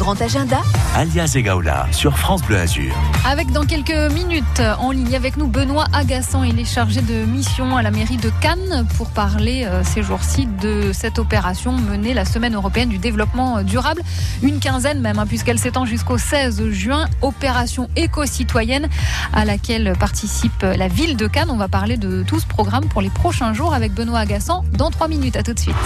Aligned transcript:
Grand 0.00 0.20
agenda 0.20 0.60
Alias 0.96 1.34
Egaola 1.36 1.86
sur 1.92 2.18
France 2.18 2.42
Bleu 2.42 2.58
Azur. 2.58 2.92
Avec 3.24 3.52
dans 3.52 3.64
quelques 3.64 4.12
minutes 4.12 4.60
en 4.80 4.90
ligne 4.90 5.14
avec 5.14 5.36
nous 5.36 5.46
Benoît 5.46 5.84
Agassan, 5.92 6.44
il 6.44 6.58
est 6.58 6.64
chargé 6.64 7.00
de 7.00 7.24
mission 7.24 7.76
à 7.76 7.82
la 7.82 7.92
mairie 7.92 8.16
de 8.16 8.28
Cannes 8.40 8.88
pour 8.96 9.10
parler 9.10 9.64
euh, 9.64 9.84
ces 9.84 10.02
jours-ci 10.02 10.46
de 10.46 10.90
cette 10.92 11.20
opération 11.20 11.70
menée 11.70 12.12
la 12.12 12.24
semaine 12.24 12.56
européenne 12.56 12.88
du 12.88 12.98
développement 12.98 13.62
durable, 13.62 14.02
une 14.42 14.58
quinzaine 14.58 15.00
même 15.00 15.20
hein, 15.20 15.26
puisqu'elle 15.28 15.60
s'étend 15.60 15.86
jusqu'au 15.86 16.18
16 16.18 16.70
juin, 16.70 17.06
opération 17.22 17.88
éco-citoyenne 17.94 18.88
à 19.32 19.44
laquelle 19.44 19.92
participe 19.96 20.62
la 20.62 20.88
ville 20.88 21.16
de 21.16 21.28
Cannes. 21.28 21.50
On 21.50 21.56
va 21.56 21.68
parler 21.68 21.96
de 21.98 22.24
tout 22.24 22.40
ce 22.40 22.46
programme 22.46 22.86
pour 22.86 23.00
les 23.00 23.10
prochains 23.10 23.54
jours 23.54 23.72
avec 23.72 23.94
Benoît 23.94 24.18
Agassan 24.18 24.64
dans 24.72 24.90
trois 24.90 25.06
minutes. 25.06 25.36
À 25.36 25.44
tout 25.44 25.54
de 25.54 25.60
suite. 25.60 25.76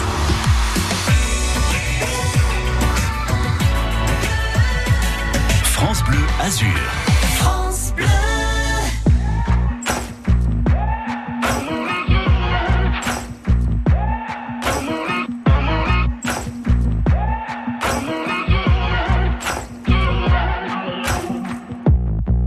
Bleu 6.08 6.26
Azur. 6.40 6.80
France 7.38 7.92
Bleu 7.92 8.06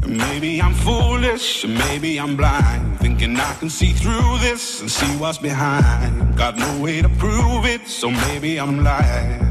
Maybe 0.07 0.61
I'm 0.61 0.73
foolish, 0.73 1.65
maybe 1.65 2.19
I'm 2.19 2.35
blind. 2.35 2.99
Thinking 2.99 3.37
I 3.37 3.53
can 3.59 3.69
see 3.69 3.93
through 3.93 4.39
this 4.39 4.81
and 4.81 4.89
see 4.89 5.15
what's 5.17 5.37
behind. 5.37 6.35
Got 6.35 6.57
no 6.57 6.81
way 6.81 7.01
to 7.03 7.09
prove 7.09 7.65
it, 7.65 7.87
so 7.87 8.09
maybe 8.09 8.59
I'm 8.59 8.83
lying. 8.83 9.50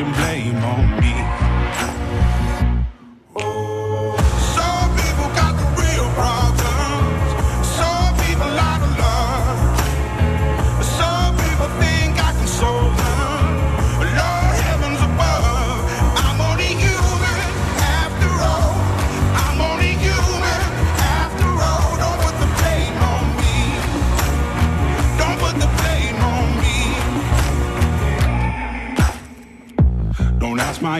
Your 0.00 0.08
blame 0.14 0.56
on 0.64 0.98
me. 0.98 1.49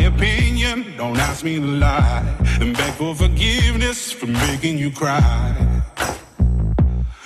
My 0.00 0.06
opinion, 0.06 0.94
don't 0.96 1.18
ask 1.18 1.44
me 1.44 1.56
to 1.56 1.66
lie. 1.66 2.24
And 2.60 2.76
beg 2.76 2.92
for 2.94 3.14
forgiveness 3.14 4.12
for 4.12 4.26
making 4.26 4.78
you 4.78 4.90
cry 4.90 5.70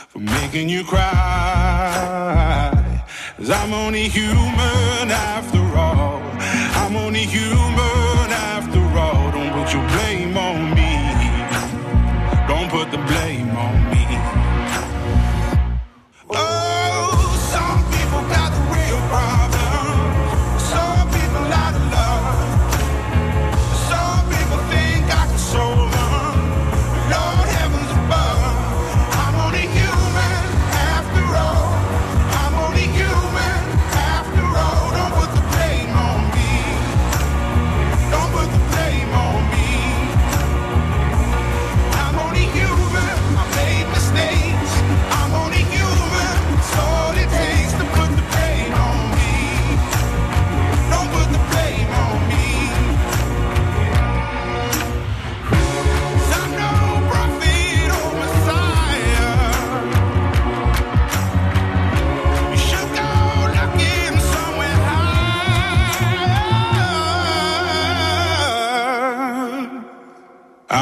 for 0.09 0.21
making 0.21 0.69
you 0.69 0.85
cry. 0.85 1.11
Cause 3.37 3.51
I'm 3.51 3.73
only 3.75 4.09
human 4.09 5.11
after 5.11 5.59
all. 5.77 6.23
I'm 6.81 6.95
only 6.95 7.25
human 7.25 7.94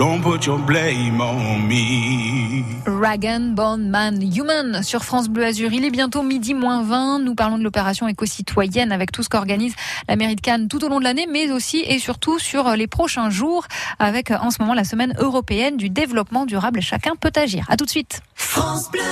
Don't 0.00 0.22
put 0.22 0.46
your 0.46 0.58
blame 0.58 1.20
on 1.20 1.58
me. 1.68 2.64
Ragan 2.86 3.52
Bond 3.54 3.90
Man 3.90 4.22
Human 4.22 4.82
sur 4.82 5.04
France 5.04 5.28
Bleu 5.28 5.44
Azur. 5.44 5.74
Il 5.74 5.84
est 5.84 5.90
bientôt 5.90 6.22
midi 6.22 6.54
moins 6.54 6.82
20. 6.82 7.18
Nous 7.18 7.34
parlons 7.34 7.58
de 7.58 7.62
l'opération 7.64 8.08
éco-citoyenne 8.08 8.92
avec 8.92 9.12
tout 9.12 9.22
ce 9.22 9.28
qu'organise 9.28 9.74
la 10.08 10.16
mairie 10.16 10.36
de 10.36 10.40
Cannes 10.40 10.68
tout 10.68 10.82
au 10.82 10.88
long 10.88 11.00
de 11.00 11.04
l'année, 11.04 11.26
mais 11.30 11.52
aussi 11.52 11.84
et 11.86 11.98
surtout 11.98 12.38
sur 12.38 12.70
les 12.76 12.86
prochains 12.86 13.28
jours 13.28 13.66
avec 13.98 14.30
en 14.30 14.50
ce 14.50 14.62
moment 14.62 14.72
la 14.72 14.84
semaine 14.84 15.14
européenne 15.18 15.76
du 15.76 15.90
développement 15.90 16.46
durable. 16.46 16.80
Chacun 16.80 17.12
peut 17.14 17.32
agir. 17.36 17.66
À 17.68 17.76
tout 17.76 17.84
de 17.84 17.90
suite. 17.90 18.22
France 18.34 18.90
Bleu 18.90 19.02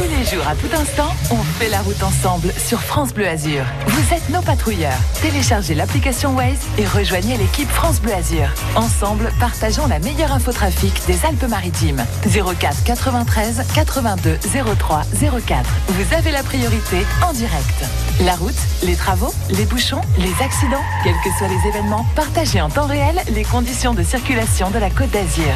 Tous 0.00 0.08
les 0.08 0.24
jours, 0.24 0.48
à 0.48 0.54
tout 0.54 0.74
instant, 0.74 1.10
on 1.30 1.42
fait 1.58 1.68
la 1.68 1.82
route 1.82 2.02
ensemble 2.02 2.54
sur 2.56 2.80
France 2.80 3.12
Bleu 3.12 3.28
Azur. 3.28 3.62
Vous 3.86 4.14
êtes 4.14 4.30
nos 4.30 4.40
patrouilleurs. 4.40 4.96
Téléchargez 5.20 5.74
l'application 5.74 6.34
Waze 6.34 6.56
et 6.78 6.86
rejoignez 6.86 7.36
l'équipe 7.36 7.68
France 7.68 8.00
Bleu 8.00 8.14
Azur. 8.14 8.48
Ensemble, 8.76 9.30
partageons 9.38 9.86
la 9.88 9.98
meilleure 9.98 10.32
infotrafic 10.32 10.94
des 11.06 11.26
Alpes-Maritimes. 11.26 12.02
04 12.22 12.82
93 12.84 13.62
82 13.74 14.38
03 14.78 15.02
04. 15.46 15.70
Vous 15.88 16.14
avez 16.14 16.30
la 16.30 16.44
priorité 16.44 17.04
en 17.22 17.34
direct. 17.34 17.84
La 18.24 18.36
route, 18.36 18.54
les 18.82 18.96
travaux, 18.96 19.34
les 19.50 19.66
bouchons, 19.66 20.00
les 20.16 20.32
accidents, 20.42 20.84
quels 21.04 21.12
que 21.22 21.38
soient 21.38 21.48
les 21.48 21.68
événements, 21.68 22.06
partagez 22.16 22.62
en 22.62 22.70
temps 22.70 22.86
réel 22.86 23.20
les 23.34 23.44
conditions 23.44 23.92
de 23.92 24.02
circulation 24.02 24.70
de 24.70 24.78
la 24.78 24.88
Côte 24.88 25.10
d'Azur. 25.10 25.52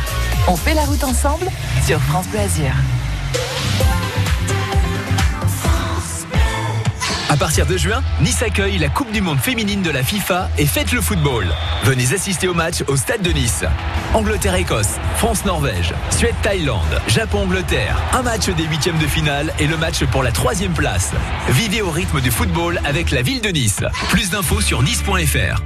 On 0.48 0.56
fait 0.56 0.74
la 0.74 0.84
route 0.84 1.04
ensemble 1.04 1.46
sur 1.86 1.98
France 1.98 2.26
Bleu 2.28 2.40
Azur. 2.40 2.74
À 7.34 7.36
partir 7.36 7.66
de 7.66 7.76
juin, 7.76 8.00
Nice 8.20 8.44
accueille 8.44 8.78
la 8.78 8.88
Coupe 8.88 9.10
du 9.10 9.20
Monde 9.20 9.40
féminine 9.40 9.82
de 9.82 9.90
la 9.90 10.04
FIFA 10.04 10.50
et 10.56 10.66
fête 10.66 10.92
le 10.92 11.00
football. 11.00 11.44
Venez 11.82 12.14
assister 12.14 12.46
au 12.46 12.54
match 12.54 12.84
au 12.86 12.94
stade 12.94 13.22
de 13.22 13.30
Nice. 13.30 13.64
Angleterre-Écosse, 14.14 15.00
France-Norvège, 15.16 15.94
Suède-Thaïlande, 16.10 17.02
Japon-Angleterre. 17.08 17.96
Un 18.12 18.22
match 18.22 18.48
des 18.50 18.62
huitièmes 18.62 18.98
de 18.98 19.06
finale 19.08 19.52
et 19.58 19.66
le 19.66 19.76
match 19.76 20.04
pour 20.12 20.22
la 20.22 20.30
troisième 20.30 20.74
place. 20.74 21.12
Vivez 21.48 21.82
au 21.82 21.90
rythme 21.90 22.20
du 22.20 22.30
football 22.30 22.78
avec 22.86 23.10
la 23.10 23.22
ville 23.22 23.40
de 23.40 23.48
Nice. 23.48 23.82
Plus 24.10 24.30
d'infos 24.30 24.60
sur 24.60 24.82
nice.fr. 24.82 25.60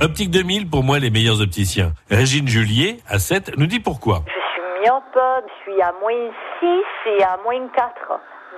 Optique 0.00 0.32
2000, 0.32 0.68
pour 0.68 0.82
moi, 0.82 0.98
les 0.98 1.10
meilleurs 1.10 1.40
opticiens. 1.40 1.92
Régine 2.10 2.48
Julier, 2.48 2.96
à 3.06 3.20
7, 3.20 3.58
nous 3.58 3.66
dit 3.66 3.78
pourquoi. 3.78 4.24
Je 4.26 4.32
suis 4.32 4.90
myope, 4.90 5.04
je 5.14 5.70
suis 5.70 5.82
à 5.82 5.92
moins 6.00 6.32
6 6.58 6.66
et 7.16 7.22
à 7.22 7.38
moins 7.44 7.68
4. 7.76 7.92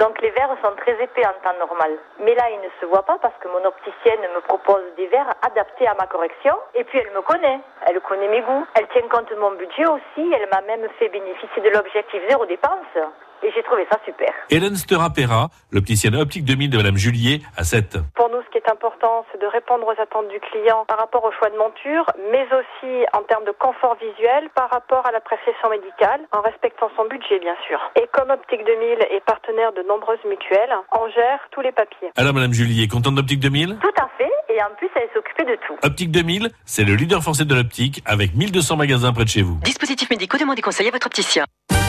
Donc 0.01 0.21
les 0.21 0.31
verres 0.31 0.57
sont 0.63 0.75
très 0.77 1.01
épais 1.03 1.27
en 1.27 1.33
temps 1.43 1.57
normal. 1.59 1.93
Mais 2.19 2.35
là, 2.35 2.51
ils 2.51 2.61
ne 2.61 2.71
se 2.81 2.87
voient 2.87 3.05
pas 3.05 3.19
parce 3.19 3.35
que 3.41 3.49
mon 3.49 3.65
opticienne 3.65 4.21
me 4.35 4.41
propose 4.41 4.83
des 4.97 5.07
verres 5.07 5.35
adaptés 5.43 5.87
à 5.87 5.95
ma 5.95 6.07
correction. 6.07 6.57
Et 6.75 6.85
puis 6.85 6.99
elle 6.99 7.13
me 7.13 7.23
connaît. 7.23 7.61
Elle 7.87 8.01
connaît 8.01 8.29
mes 8.29 8.41
goûts. 8.43 8.67
Elle 8.75 8.89
tient 8.89 9.09
compte 9.09 9.31
de 9.31 9.37
mon 9.37 9.53
budget 9.53 9.87
aussi. 9.87 10.33
Elle 10.35 10.49
m'a 10.51 10.63
même 10.63 10.89
fait 10.99 11.09
bénéficier 11.09 11.63
de 11.63 11.71
l'objectif 11.71 12.23
zéro 12.29 12.45
dépense. 12.47 12.99
Et 13.45 13.53
j'ai 13.55 13.63
trouvé 13.63 13.87
ça 13.93 14.01
super. 14.07 14.33
Hélène 14.49 14.75
Stera-Pera, 14.75 15.49
l'opticienne 15.71 16.17
Optique 16.17 16.47
2000 16.47 16.71
de 16.71 16.77
Madame 16.79 16.97
Julier, 16.97 17.43
à 17.59 17.65
7. 17.65 17.99
Pour 18.15 18.31
nous, 18.31 18.41
ce 18.41 18.49
qui 18.51 18.57
est 18.57 18.71
important, 18.71 19.27
c'est 19.31 19.41
de 19.41 19.47
répondre 19.47 19.85
aux 19.87 20.01
attentes 20.01 20.29
du 20.29 20.41
client 20.41 20.85
par 20.89 20.99
rapport 20.99 21.23
au 21.25 21.33
choix 21.33 21.51
de 21.51 21.59
monture, 21.59 22.09
mais 22.33 22.47
aussi 22.49 23.05
en 23.13 23.21
termes 23.29 23.45
de 23.45 23.53
confort 23.53 23.97
visuel 24.01 24.49
par 24.55 24.71
rapport 24.71 25.05
à 25.07 25.13
l'appréciation 25.13 25.69
médicale, 25.69 26.25
en 26.33 26.41
respectant 26.41 26.89
son 26.97 27.05
budget, 27.05 27.39
bien 27.39 27.55
sûr. 27.69 27.79
Et 28.01 28.09
comme 28.17 28.31
Optique 28.31 28.65
2000 28.65 29.13
est 29.13 29.25
partenaire 29.27 29.73
de 29.75 29.83
nombreuses 29.83 30.25
mutuelles, 30.25 30.73
on 30.97 31.05
gère 31.13 31.41
tous 31.53 31.61
les 31.61 31.73
papiers. 31.73 32.09
Alors 32.17 32.33
Madame 32.33 32.55
Julier, 32.55 32.89
contente 32.89 33.15
d'Optique 33.17 33.41
2000 33.41 33.77
Tout 33.77 34.01
à 34.01 34.09
fait. 34.17 34.33
Et 34.49 34.63
en 34.63 34.73
plus, 34.79 34.89
elle 34.97 35.09
s'occupait 35.13 35.45
de 35.45 35.59
tout. 35.67 35.77
Optique 35.83 36.11
2000, 36.11 36.49
c'est 36.65 36.85
le 36.85 36.95
leader 36.95 37.21
français 37.21 37.45
de 37.45 37.55
l'optique 37.55 38.03
avec 38.07 38.35
1200 38.35 38.77
magasins 38.77 39.13
près 39.13 39.25
de 39.25 39.29
chez 39.29 39.43
vous. 39.43 39.59
Dispositifs 39.65 40.09
médicaux, 40.09 40.39
demandez 40.39 40.63
conseil 40.63 40.89
à 40.89 40.91
votre 40.91 41.07
opticien. 41.07 41.45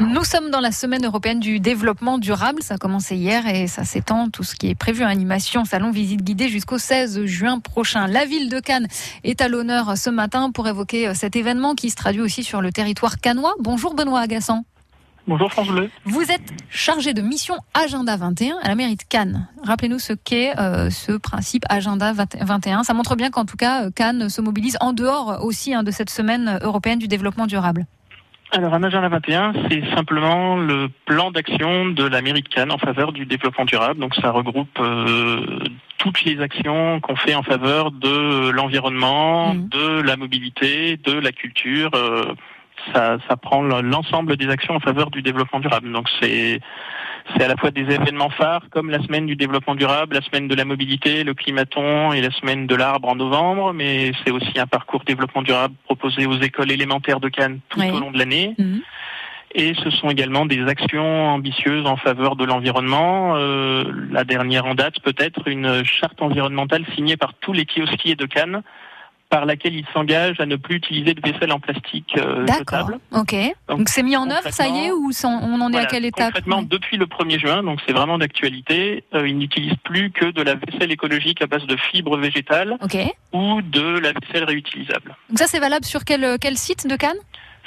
Nous 0.00 0.24
sommes 0.24 0.50
dans 0.50 0.58
la 0.58 0.72
semaine 0.72 1.06
européenne 1.06 1.38
du 1.38 1.60
développement 1.60 2.18
durable. 2.18 2.64
Ça 2.64 2.74
a 2.74 2.78
commencé 2.78 3.14
hier 3.14 3.46
et 3.46 3.68
ça 3.68 3.84
s'étend. 3.84 4.28
Tout 4.28 4.42
ce 4.42 4.56
qui 4.56 4.68
est 4.68 4.74
prévu, 4.74 5.04
animation, 5.04 5.64
salon, 5.64 5.92
visite 5.92 6.24
guidée 6.24 6.48
jusqu'au 6.48 6.78
16 6.78 7.26
juin 7.26 7.60
prochain. 7.60 8.08
La 8.08 8.24
ville 8.24 8.48
de 8.48 8.58
Cannes 8.58 8.88
est 9.22 9.40
à 9.40 9.46
l'honneur 9.46 9.96
ce 9.96 10.10
matin 10.10 10.50
pour 10.50 10.66
évoquer 10.66 11.06
euh, 11.06 11.14
cet 11.14 11.36
événement 11.36 11.76
qui 11.76 11.90
se 11.90 11.96
traduit 11.96 12.22
aussi 12.22 12.42
sur 12.42 12.60
le 12.60 12.72
territoire 12.72 13.20
cannois. 13.20 13.54
Bonjour 13.60 13.94
Benoît 13.94 14.18
Agassan. 14.18 14.64
Bonjour 15.28 15.52
France 15.52 15.68
Bleu. 15.68 15.88
Vous 16.04 16.22
êtes 16.22 16.52
chargé 16.70 17.14
de 17.14 17.22
mission 17.22 17.54
Agenda 17.72 18.16
21 18.16 18.56
à 18.62 18.68
la 18.68 18.74
mairie 18.74 18.96
de 18.96 19.04
Cannes. 19.08 19.48
Rappelez-nous 19.62 20.00
ce 20.00 20.12
qu'est 20.12 20.58
euh, 20.58 20.90
ce 20.90 21.12
principe 21.12 21.64
Agenda 21.68 22.12
21. 22.12 22.82
Ça 22.82 22.94
montre 22.94 23.14
bien 23.14 23.30
qu'en 23.30 23.44
tout 23.44 23.56
cas, 23.56 23.90
Cannes 23.92 24.28
se 24.28 24.40
mobilise 24.40 24.76
en 24.80 24.92
dehors 24.92 25.44
aussi 25.44 25.72
hein, 25.72 25.84
de 25.84 25.92
cette 25.92 26.10
semaine 26.10 26.58
européenne 26.62 26.98
du 26.98 27.06
développement 27.06 27.46
durable. 27.46 27.86
Alors, 28.56 28.72
un 28.74 28.84
agenda 28.84 29.08
21, 29.08 29.52
c'est 29.68 29.82
simplement 29.96 30.56
le 30.56 30.88
plan 31.06 31.32
d'action 31.32 31.86
de 31.86 32.04
la 32.06 32.22
mairie 32.22 32.42
de 32.42 32.48
Cannes 32.48 32.70
en 32.70 32.78
faveur 32.78 33.12
du 33.12 33.26
développement 33.26 33.64
durable. 33.64 33.98
Donc, 33.98 34.14
ça 34.14 34.30
regroupe 34.30 34.78
euh, 34.78 35.58
toutes 35.98 36.22
les 36.24 36.40
actions 36.40 37.00
qu'on 37.00 37.16
fait 37.16 37.34
en 37.34 37.42
faveur 37.42 37.90
de 37.90 38.50
l'environnement, 38.50 39.54
Mhm. 39.54 39.68
de 39.70 40.02
la 40.02 40.16
mobilité, 40.16 40.96
de 40.98 41.12
la 41.18 41.32
culture. 41.32 41.90
euh, 41.94 42.26
ça, 42.92 43.18
ça 43.28 43.36
prend 43.36 43.62
l'ensemble 43.62 44.36
des 44.36 44.48
actions 44.48 44.74
en 44.74 44.80
faveur 44.80 45.10
du 45.10 45.22
développement 45.22 45.60
durable. 45.60 45.90
Donc, 45.92 46.08
c'est 46.20 46.60
c'est 47.32 47.42
à 47.42 47.48
la 47.48 47.56
fois 47.56 47.70
des 47.70 47.82
événements 47.82 48.28
phares 48.28 48.68
comme 48.70 48.90
la 48.90 49.02
semaine 49.02 49.24
du 49.24 49.34
développement 49.34 49.74
durable, 49.74 50.14
la 50.14 50.20
semaine 50.20 50.46
de 50.46 50.54
la 50.54 50.66
mobilité, 50.66 51.24
le 51.24 51.32
climaton 51.32 52.12
et 52.12 52.20
la 52.20 52.30
semaine 52.30 52.66
de 52.66 52.74
l'arbre 52.74 53.08
en 53.08 53.16
novembre, 53.16 53.72
mais 53.72 54.12
c'est 54.22 54.30
aussi 54.30 54.58
un 54.58 54.66
parcours 54.66 55.04
développement 55.04 55.40
durable 55.40 55.74
proposé 55.84 56.26
aux 56.26 56.38
écoles 56.40 56.70
élémentaires 56.70 57.20
de 57.20 57.28
Cannes 57.28 57.60
tout 57.70 57.80
Oui. 57.80 57.90
au 57.90 57.98
long 57.98 58.10
de 58.10 58.18
l'année. 58.18 58.54
Mhm. 58.58 58.82
Et 59.56 59.72
ce 59.82 59.88
sont 59.90 60.10
également 60.10 60.46
des 60.46 60.66
actions 60.66 61.28
ambitieuses 61.28 61.86
en 61.86 61.96
faveur 61.96 62.34
de 62.34 62.44
l'environnement. 62.44 63.36
Euh, 63.36 63.84
la 64.10 64.24
dernière 64.24 64.66
en 64.66 64.74
date, 64.74 65.00
peut-être 65.00 65.46
une 65.46 65.84
charte 65.84 66.20
environnementale 66.20 66.84
signée 66.96 67.16
par 67.16 67.34
tous 67.34 67.52
les 67.52 67.64
kiosquiers 67.64 68.16
de 68.16 68.26
Cannes, 68.26 68.62
par 69.34 69.46
laquelle 69.46 69.74
ils 69.74 69.86
s'engagent 69.92 70.38
à 70.38 70.46
ne 70.46 70.54
plus 70.54 70.76
utiliser 70.76 71.12
de 71.12 71.20
vaisselle 71.20 71.50
en 71.50 71.58
plastique 71.58 72.14
euh, 72.18 72.44
D'accord. 72.44 72.88
Ok. 73.10 73.34
Donc 73.66 73.88
c'est 73.88 74.04
mis 74.04 74.16
en 74.16 74.30
œuvre, 74.30 74.48
ça 74.50 74.68
y 74.68 74.86
est, 74.86 74.92
ou 74.92 75.10
on 75.24 75.60
en 75.60 75.72
est 75.72 75.78
à 75.78 75.86
quelle 75.86 76.04
étape 76.04 76.26
Concrètement, 76.26 76.62
depuis 76.62 76.96
le 76.96 77.06
1er 77.06 77.40
juin, 77.40 77.64
donc 77.64 77.80
c'est 77.84 77.92
vraiment 77.92 78.16
d'actualité, 78.16 79.02
euh, 79.12 79.26
ils 79.26 79.36
n'utilisent 79.36 79.80
plus 79.82 80.12
que 80.12 80.26
de 80.26 80.40
la 80.40 80.54
vaisselle 80.54 80.92
écologique 80.92 81.42
à 81.42 81.48
base 81.48 81.66
de 81.66 81.76
fibres 81.76 82.16
végétales 82.16 82.76
Ok. 82.80 82.96
ou 83.32 83.60
de 83.60 83.98
la 83.98 84.12
vaisselle 84.12 84.44
réutilisable. 84.44 85.16
Donc 85.28 85.38
ça 85.40 85.48
c'est 85.48 85.58
valable 85.58 85.84
sur 85.84 86.04
quel, 86.04 86.36
quel 86.40 86.56
site 86.56 86.86
de 86.86 86.94
Cannes? 86.94 87.18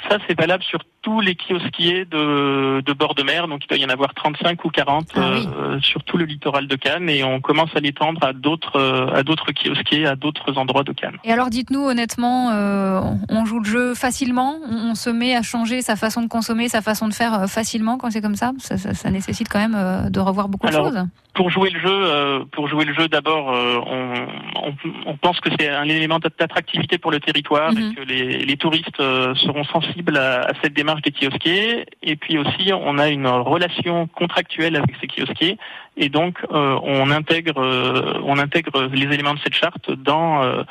Ça, 0.08 0.18
c'est 0.26 0.38
valable 0.38 0.62
sur 0.62 0.78
tous 1.02 1.20
les 1.20 1.34
kiosquiers 1.34 2.04
de, 2.04 2.80
de 2.80 2.92
bord 2.92 3.14
de 3.14 3.22
mer, 3.22 3.48
donc 3.48 3.62
il 3.64 3.68
doit 3.68 3.78
y 3.78 3.84
en 3.84 3.88
avoir 3.88 4.14
35 4.14 4.64
ou 4.64 4.68
40 4.70 5.06
Ah 5.16 5.20
oui. 5.34 5.48
euh, 5.56 5.80
sur 5.80 6.02
tout 6.04 6.16
le 6.16 6.24
littoral 6.24 6.66
de 6.68 6.76
Cannes, 6.76 7.08
et 7.08 7.24
on 7.24 7.40
commence 7.40 7.70
à 7.74 7.80
l'étendre 7.80 8.22
à 8.22 8.32
d'autres 8.32 8.76
euh, 8.76 9.08
à 9.12 9.22
d'autres 9.22 9.50
kiosquiers, 9.52 10.06
à 10.06 10.14
d'autres 10.16 10.56
endroits 10.56 10.84
de 10.84 10.92
Cannes. 10.92 11.16
Et 11.24 11.32
alors 11.32 11.50
dites-nous 11.50 11.80
honnêtement, 11.82 12.50
euh, 12.52 13.00
on 13.28 13.44
joue 13.44 13.58
le 13.58 13.64
jeu 13.64 13.94
facilement? 13.94 14.56
On, 14.70 14.90
on 14.90 14.94
se 14.94 15.10
met 15.10 15.34
à 15.34 15.42
changer 15.42 15.82
sa 15.82 15.96
façon 15.96 16.22
de 16.22 16.28
consommer, 16.28 16.68
sa 16.68 16.80
façon 16.82 17.08
de 17.08 17.14
faire 17.14 17.46
facilement 17.48 17.98
quand 17.98 18.10
c'est 18.10 18.22
comme 18.22 18.36
ça? 18.36 18.52
Ça, 18.58 18.76
ça- 18.76 18.94
ça 18.94 19.10
nécessite 19.10 19.48
quand 19.48 19.58
même 19.60 20.10
de 20.10 20.20
revoir 20.20 20.48
beaucoup 20.48 20.66
Alors, 20.68 20.90
de 20.90 20.96
choses. 20.96 21.06
Pour 21.34 21.50
jouer 21.50 21.70
le 21.70 21.78
jeu, 21.80 22.44
pour 22.52 22.66
jouer 22.68 22.84
le 22.84 22.92
jeu, 22.94 23.06
d'abord, 23.08 23.46
on, 23.46 24.26
on, 24.56 24.74
on 25.06 25.16
pense 25.16 25.38
que 25.40 25.50
c'est 25.58 25.68
un 25.68 25.84
élément 25.84 26.18
d'attractivité 26.18 26.98
pour 26.98 27.10
le 27.12 27.20
territoire 27.20 27.72
Mhm. 27.72 27.78
et 27.78 27.94
que 27.94 28.00
les, 28.02 28.38
les 28.44 28.56
touristes 28.56 28.96
seront 28.98 29.62
sensibles 29.64 29.87
à, 30.16 30.48
cette 30.62 30.74
démarche 30.74 31.02
des 31.02 31.10
kiosquiers. 31.10 31.86
Et 32.02 32.16
puis 32.16 32.38
aussi, 32.38 32.72
on 32.72 32.98
a 32.98 33.08
une 33.08 33.26
relation 33.26 34.06
contractuelle 34.06 34.76
avec 34.76 34.90
ces 35.00 35.06
kiosquiers, 35.06 35.58
et 35.96 36.08
donc 36.08 36.38
euh, 36.50 36.78
on 36.82 37.10
intègre, 37.10 37.60
euh, 37.62 38.20
on 38.24 38.38
intègre 38.38 38.88
les 38.92 39.12
éléments 39.14 39.34
de 39.34 39.40
cette 39.40 39.54
charte 39.54 39.90
dans 39.90 40.42
euh, 40.42 40.62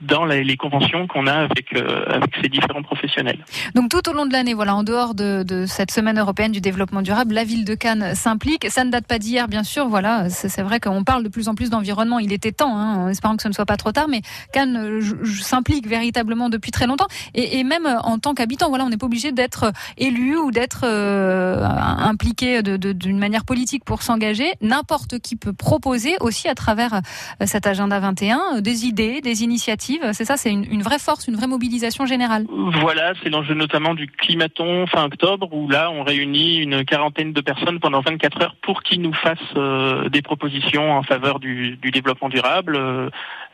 dans 0.00 0.24
les 0.24 0.56
conventions 0.56 1.06
qu'on 1.06 1.26
a 1.26 1.32
avec 1.32 1.74
euh, 1.74 2.04
avec 2.06 2.34
ces 2.42 2.48
différents 2.48 2.82
professionnels. 2.82 3.44
Donc 3.74 3.90
tout 3.90 4.08
au 4.08 4.12
long 4.12 4.26
de 4.26 4.32
l'année, 4.32 4.54
voilà, 4.54 4.74
en 4.74 4.82
dehors 4.82 5.14
de, 5.14 5.64
cette 5.66 5.90
semaine 5.90 6.18
européenne 6.18 6.52
du 6.52 6.60
développement 6.60 7.02
durable, 7.02 7.34
la 7.34 7.44
ville 7.44 7.64
de 7.64 7.74
Cannes 7.74 8.14
s'implique. 8.14 8.70
Ça 8.70 8.84
ne 8.84 8.90
date 8.90 9.06
pas 9.06 9.18
d'hier, 9.18 9.48
bien 9.48 9.62
sûr. 9.62 9.88
Voilà, 9.88 10.28
c'est 10.30 10.62
vrai 10.62 10.80
qu'on 10.80 11.04
parle 11.04 11.22
de 11.22 11.28
plus 11.28 11.48
en 11.48 11.54
plus 11.54 11.70
d'environnement. 11.70 12.18
Il 12.18 12.32
était 12.32 12.52
temps, 12.52 12.76
hein, 12.76 12.96
en 12.96 13.08
espérant 13.08 13.36
que 13.36 13.42
ce 13.42 13.48
ne 13.48 13.52
soit 13.52 13.66
pas 13.66 13.76
trop 13.76 13.92
tard. 13.92 14.08
Mais 14.08 14.22
Cannes 14.52 14.76
euh, 14.76 15.00
s'implique 15.24 15.86
véritablement 15.86 16.48
depuis 16.48 16.70
très 16.70 16.86
longtemps. 16.86 17.08
Et, 17.34 17.62
même 17.64 17.86
euh, 17.86 17.98
en 18.00 18.18
tant 18.18 18.34
qu'habitant, 18.34 18.68
voilà, 18.68 18.84
on 18.84 18.88
n'est 18.88 18.96
pas 18.96 19.06
obligé 19.06 19.32
d'être 19.32 19.72
élu 19.98 20.36
ou 20.36 20.50
d'être 20.50 20.84
impliqué 20.84 22.62
d'une 22.62 23.18
manière 23.18 23.44
politique 23.44 23.84
pour 23.84 24.02
s'engager. 24.02 24.52
N'importe 24.60 25.18
qui 25.18 25.36
peut 25.36 25.52
proposer 25.52 26.16
aussi 26.20 26.48
à 26.48 26.54
travers 26.54 27.00
cet 27.44 27.66
agenda 27.66 27.98
21 27.98 28.40
euh, 28.56 28.60
des 28.60 28.86
idées, 28.86 29.20
des 29.20 29.42
initiatives. 29.42 29.89
C'est 30.12 30.24
ça, 30.24 30.36
c'est 30.36 30.50
une, 30.50 30.64
une 30.70 30.82
vraie 30.82 30.98
force, 30.98 31.26
une 31.28 31.36
vraie 31.36 31.46
mobilisation 31.46 32.06
générale. 32.06 32.46
Voilà, 32.48 33.12
c'est 33.22 33.30
l'enjeu 33.30 33.54
notamment 33.54 33.94
du 33.94 34.06
climaton 34.06 34.86
fin 34.86 35.04
octobre, 35.04 35.48
où 35.52 35.68
là, 35.68 35.90
on 35.90 36.02
réunit 36.04 36.58
une 36.58 36.84
quarantaine 36.84 37.32
de 37.32 37.40
personnes 37.40 37.80
pendant 37.80 38.00
24 38.00 38.42
heures 38.42 38.56
pour 38.62 38.82
qu'ils 38.82 39.00
nous 39.02 39.12
fassent 39.14 39.38
euh, 39.56 40.08
des 40.08 40.22
propositions 40.22 40.92
en 40.92 41.02
faveur 41.02 41.40
du, 41.40 41.76
du 41.76 41.90
développement 41.90 42.28
durable. 42.28 42.76
Euh, 42.76 43.10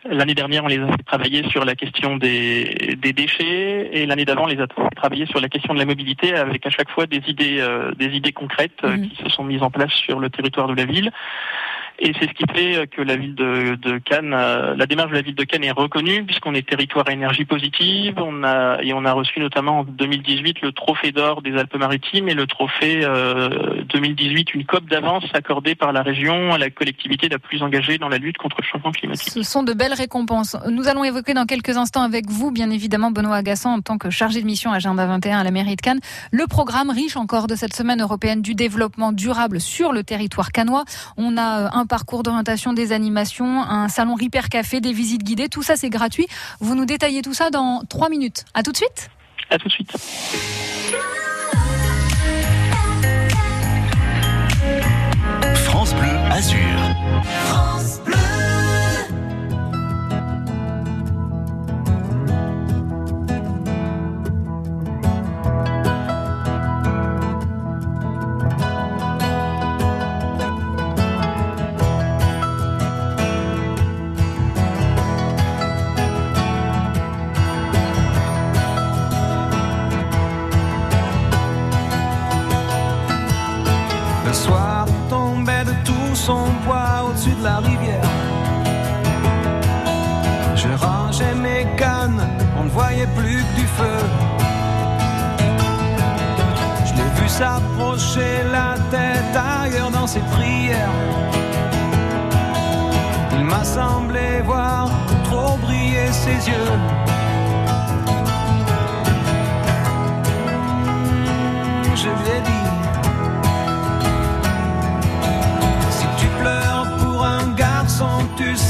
L'année 0.08 0.34
dernière, 0.34 0.62
on 0.62 0.68
les 0.68 0.78
a 0.78 0.86
fait 0.86 1.02
travailler 1.04 1.48
sur 1.50 1.64
la 1.64 1.74
question 1.74 2.16
des, 2.16 2.96
des 2.96 3.12
déchets, 3.12 3.90
et 3.92 4.06
l'année 4.06 4.24
d'avant, 4.24 4.44
on 4.44 4.46
les 4.46 4.60
a 4.60 4.68
fait 4.68 4.94
travailler 4.94 5.26
sur 5.26 5.40
la 5.40 5.48
question 5.48 5.74
de 5.74 5.80
la 5.80 5.84
mobilité, 5.84 6.32
avec 6.34 6.64
à 6.64 6.70
chaque 6.70 6.90
fois 6.90 7.06
des 7.06 7.20
idées, 7.26 7.56
euh, 7.58 7.92
des 7.96 8.14
idées 8.14 8.32
concrètes 8.32 8.70
euh, 8.84 8.96
Mhm. 8.96 9.08
qui 9.08 9.16
se 9.24 9.28
sont 9.30 9.42
mises 9.42 9.62
en 9.62 9.70
place 9.70 9.92
sur 9.92 10.20
le 10.20 10.30
territoire 10.30 10.68
de 10.68 10.74
la 10.74 10.84
ville. 10.84 11.10
Et 11.98 12.12
c'est 12.18 12.28
ce 12.28 12.34
qui 12.34 12.44
fait 12.52 12.86
que 12.88 13.00
la 13.00 13.16
ville 13.16 13.34
de, 13.34 13.76
de 13.76 13.98
Cannes, 13.98 14.34
euh, 14.34 14.74
la 14.76 14.86
démarche 14.86 15.10
de 15.10 15.16
la 15.16 15.22
ville 15.22 15.34
de 15.34 15.44
Cannes 15.44 15.64
est 15.64 15.70
reconnue 15.70 16.24
puisqu'on 16.24 16.54
est 16.54 16.68
territoire 16.68 17.08
à 17.08 17.12
énergie 17.12 17.44
positive. 17.44 18.14
On 18.18 18.44
a 18.44 18.82
et 18.82 18.92
on 18.92 19.04
a 19.04 19.12
reçu 19.12 19.40
notamment 19.40 19.80
en 19.80 19.84
2018 19.84 20.60
le 20.60 20.72
trophée 20.72 21.12
d'or 21.12 21.40
des 21.40 21.56
Alpes-Maritimes 21.56 22.28
et 22.28 22.34
le 22.34 22.46
trophée 22.46 23.00
euh, 23.04 23.82
2018 23.88 24.54
une 24.54 24.66
COP 24.66 24.84
d'avance 24.86 25.24
accordée 25.32 25.74
par 25.74 25.92
la 25.92 26.02
région 26.02 26.52
à 26.52 26.58
la 26.58 26.70
collectivité 26.70 27.28
la 27.28 27.38
plus 27.38 27.62
engagée 27.62 27.98
dans 27.98 28.08
la 28.08 28.18
lutte 28.18 28.36
contre 28.36 28.56
le 28.60 28.66
changement 28.66 28.92
climatique. 28.92 29.30
Ce 29.32 29.42
sont 29.42 29.62
de 29.62 29.72
belles 29.72 29.94
récompenses. 29.94 30.56
Nous 30.70 30.88
allons 30.88 31.04
évoquer 31.04 31.32
dans 31.32 31.46
quelques 31.46 31.76
instants 31.76 32.02
avec 32.02 32.28
vous, 32.28 32.50
bien 32.50 32.70
évidemment, 32.70 33.10
Benoît 33.10 33.36
Agassan, 33.36 33.72
en 33.72 33.80
tant 33.80 33.96
que 33.96 34.10
chargé 34.10 34.40
de 34.40 34.46
mission 34.46 34.72
Agenda 34.72 35.06
21 35.06 35.38
à 35.38 35.44
la 35.44 35.50
mairie 35.50 35.76
de 35.76 35.80
Cannes, 35.80 36.00
le 36.30 36.46
programme 36.46 36.90
riche 36.90 37.16
encore 37.16 37.46
de 37.46 37.54
cette 37.54 37.74
semaine 37.74 38.02
européenne 38.02 38.42
du 38.42 38.54
développement 38.54 39.12
durable 39.12 39.60
sur 39.60 39.92
le 39.92 40.04
territoire 40.04 40.52
cannois. 40.52 40.84
On 41.16 41.36
a 41.36 41.62
euh, 41.62 41.68
un 41.86 41.88
parcours 41.88 42.24
d'orientation, 42.24 42.72
des 42.72 42.90
animations, 42.90 43.62
un 43.62 43.88
salon 43.88 44.16
Ripper 44.16 44.48
Café, 44.50 44.80
des 44.80 44.92
visites 44.92 45.22
guidées. 45.22 45.48
Tout 45.48 45.62
ça, 45.62 45.76
c'est 45.76 45.88
gratuit. 45.88 46.26
Vous 46.58 46.74
nous 46.74 46.84
détaillez 46.84 47.22
tout 47.22 47.32
ça 47.32 47.50
dans 47.50 47.84
trois 47.88 48.08
minutes. 48.08 48.44
À 48.54 48.64
tout 48.64 48.72
de 48.72 48.76
suite. 48.76 49.08
À 49.50 49.58
tout 49.58 49.68
de 49.68 49.72
suite. 49.72 49.92
Tombait 85.08 85.64
de 85.64 85.72
tout 85.84 86.14
son 86.14 86.46
poids 86.64 87.04
au-dessus 87.08 87.34
de 87.34 87.44
la 87.44 87.58
rivière. 87.58 88.10
Je 90.54 90.68
rangeais 90.84 91.34
mes 91.34 91.66
cannes, 91.76 92.22
on 92.58 92.64
ne 92.64 92.70
voyait 92.70 93.08
plus 93.16 93.42
que 93.44 93.54
du 93.60 93.66
feu. 93.66 93.98
Je 96.86 96.92
l'ai 96.94 97.10
vu 97.20 97.28
s'approcher 97.28 98.42
la 98.50 98.74
tête 98.90 99.36
ailleurs 99.36 99.90
dans 99.90 100.06
ses 100.06 100.24
prières. 100.34 100.90
Il 103.38 103.44
m'a 103.44 103.64
semblé 103.64 104.40
voir 104.44 104.88
trop 105.24 105.56
briller 105.58 106.10
ses 106.10 106.48
yeux. 106.50 106.72
Je 111.94 112.08
lui 112.08 112.30
ai 112.36 112.40
dit. 112.40 112.55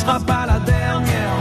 Tu 0.06 0.12
seras 0.12 0.20
pas 0.20 0.46
la 0.46 0.58
dernière. 0.60 1.36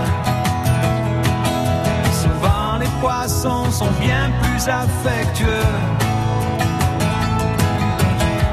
Souvent 2.23 2.77
les 2.79 2.89
poissons 2.99 3.69
sont 3.71 3.91
bien 3.99 4.31
plus 4.41 4.67
affectueux. 4.67 5.71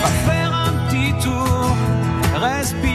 Va 0.01 0.33
faire 0.33 0.53
un 0.67 0.73
petit 0.87 1.13
tour, 1.25 1.77
respire 2.41 2.92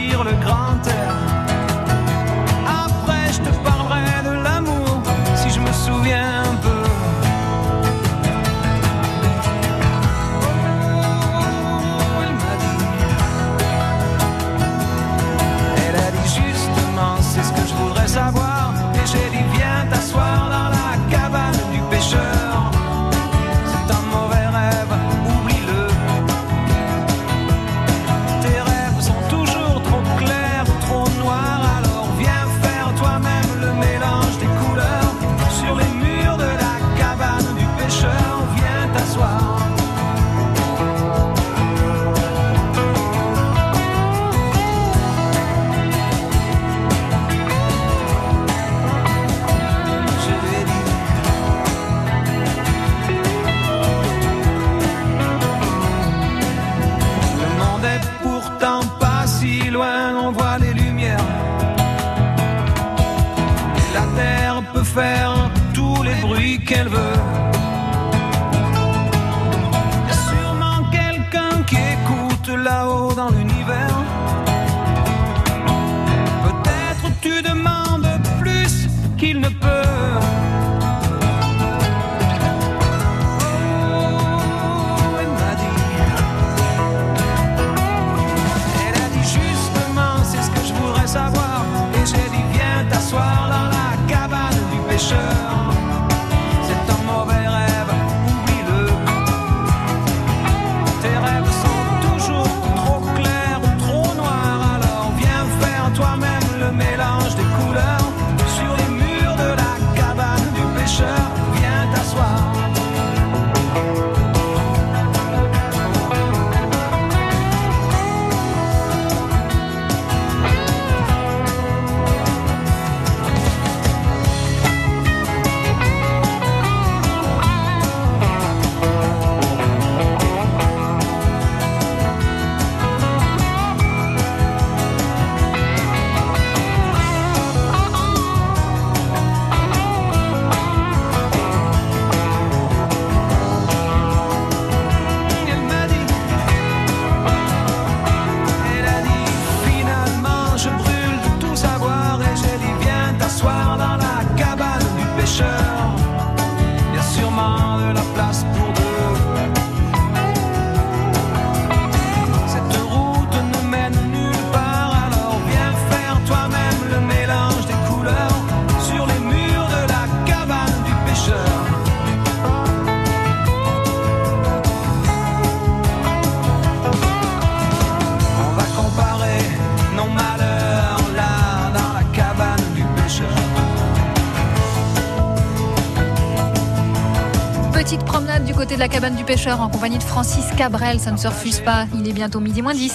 du 189.18 189.24
pêcheur 189.24 189.60
en 189.60 189.68
compagnie 189.68 189.98
de 189.98 190.02
Francis 190.02 190.46
Cabrel. 190.56 191.00
Ça 191.00 191.10
ne 191.10 191.16
se 191.16 191.26
refuse 191.28 191.60
pas. 191.60 191.86
Il 191.94 192.08
est 192.08 192.12
bientôt 192.12 192.40
midi 192.40 192.62
moins 192.62 192.74
10. 192.74 192.94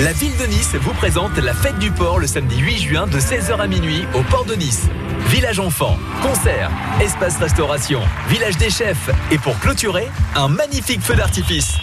La 0.00 0.12
ville 0.12 0.36
de 0.36 0.46
Nice 0.46 0.74
vous 0.74 0.92
présente 0.94 1.36
la 1.38 1.54
fête 1.54 1.78
du 1.78 1.92
port 1.92 2.18
le 2.18 2.26
samedi 2.26 2.58
8 2.58 2.78
juin 2.78 3.06
de 3.06 3.20
16h 3.20 3.56
à 3.58 3.66
minuit 3.68 4.04
au 4.14 4.22
port 4.22 4.44
de 4.44 4.54
Nice. 4.54 4.88
village 5.28 5.60
enfant, 5.60 5.96
concert, 6.22 6.70
espace 7.00 7.36
restauration, 7.36 8.00
village 8.28 8.56
des 8.56 8.70
chefs 8.70 9.10
et 9.30 9.38
pour 9.38 9.58
clôturer, 9.60 10.08
un 10.34 10.48
magnifique 10.48 11.00
feu 11.00 11.14
d'artifice. 11.14 11.76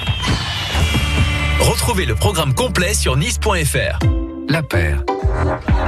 Retrouvez 1.62 2.05
le 2.05 2.15
programme 2.15 2.53
complet 2.53 2.93
sur 2.93 3.15
nice.fr. 3.15 4.18
La 4.50 4.63
paire. 4.63 5.03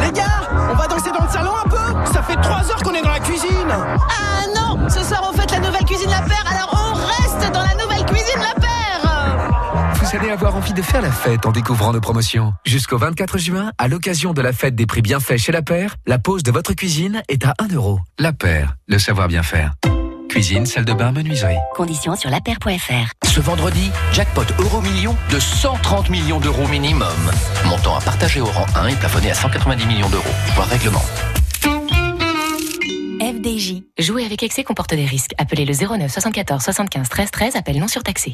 Les 0.01 0.12
gars, 0.12 0.48
on 0.72 0.75
va 0.75 0.88
danser 0.88 1.10
dans 1.12 1.25
le 1.25 1.32
salon 1.32 1.51
un 1.65 1.68
peu 1.68 2.12
Ça 2.13 2.22
fait 2.22 2.36
trois 2.36 2.60
heures 2.70 2.82
qu'on 2.84 2.94
est 2.94 3.01
dans 3.01 3.10
la 3.10 3.20
cuisine 3.20 3.50
Ah 3.70 4.46
non 4.56 4.88
Ce 4.88 5.03
soir 5.03 5.27
on 5.27 5.36
fête 5.36 5.51
la 5.51 5.60
nouvelle 5.60 5.84
cuisine 5.84 6.12
La 6.12 6.22
Paire, 6.22 6.46
alors 6.48 6.70
on 6.72 6.94
reste 6.94 7.51
dans 7.51 7.63
la 7.63 7.74
nouvelle 7.74 8.06
cuisine 8.06 8.38
La 8.38 8.62
Paire 8.62 9.96
Vous 9.96 10.15
allez 10.15 10.30
avoir 10.30 10.56
envie 10.56 10.74
de 10.74 10.82
faire 10.84 11.01
la 11.01 11.12
fête 11.12 11.48
en 11.48 11.51
découvrant 11.51 11.91
nos 11.91 12.01
promotions. 12.01 12.53
Jusqu'au 12.63 13.00
24 13.00 13.39
juin, 13.39 13.72
à 13.80 13.88
l'occasion 13.88 14.32
de 14.34 14.41
la 14.44 14.53
fête 14.53 14.75
des 14.75 14.86
prix 14.86 15.01
bienfaits 15.01 15.38
chez 15.38 15.51
La 15.51 15.63
Paire, 15.63 15.96
la 16.06 16.20
pause 16.20 16.44
de 16.44 16.51
votre 16.51 16.74
cuisine 16.74 17.24
est 17.30 17.44
à 17.44 17.56
1 17.60 17.74
euro. 17.74 18.00
La 18.20 18.32
Paire, 18.32 18.75
le 18.88 19.00
savoir 19.00 19.27
bien 19.27 19.41
faire. 19.41 19.74
Cuisine, 20.31 20.65
salle 20.65 20.85
de 20.85 20.93
bain, 20.93 21.11
menuiserie. 21.11 21.57
Conditions 21.75 22.15
sur 22.15 22.29
lapaire.fr. 22.29 23.27
Ce 23.27 23.41
vendredi, 23.41 23.91
jackpot 24.13 24.45
euro 24.59 24.79
million 24.79 25.13
de 25.29 25.38
130 25.38 26.09
millions 26.09 26.39
d'euros 26.39 26.69
minimum. 26.69 27.09
Montant 27.65 27.97
à 27.97 28.00
partager 28.00 28.39
au 28.39 28.45
rang 28.45 28.65
1 28.77 28.88
et 28.88 28.95
plafonné 28.95 29.29
à 29.29 29.33
190 29.33 29.85
millions 29.88 30.09
d'euros. 30.09 30.23
Voir 30.55 30.69
règlement. 30.69 31.03
FDJ. 33.19 33.83
Jouer 34.00 34.23
avec 34.23 34.41
excès 34.41 34.63
comporte 34.63 34.95
des 34.95 35.03
risques. 35.03 35.33
Appelez 35.38 35.65
le 35.65 35.73
09 35.73 36.09
74 36.09 36.63
75 36.63 37.09
13 37.09 37.31
13. 37.31 37.55
Appel 37.57 37.77
non 37.77 37.89
surtaxé. 37.89 38.33